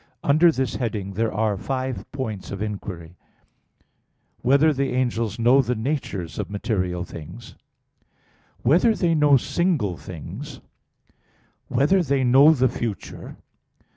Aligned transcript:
Under 0.23 0.51
this 0.51 0.77
heading 0.77 1.13
there 1.13 1.31
are 1.31 1.55
five 1.55 2.11
points 2.11 2.49
of 2.49 2.59
inquiry: 2.59 3.17
(1) 4.41 4.51
Whether 4.51 4.73
the 4.73 4.93
angels 4.93 5.37
know 5.37 5.61
the 5.61 5.75
natures 5.75 6.39
of 6.39 6.49
material 6.49 7.03
things? 7.03 7.51
(2) 7.53 7.57
Whether 8.63 8.95
they 8.95 9.13
know 9.13 9.37
single 9.37 9.97
things? 9.97 10.55
(3) 10.55 10.63
Whether 11.67 12.01
they 12.01 12.23
know 12.23 12.51
the 12.51 12.67
future? 12.67 13.37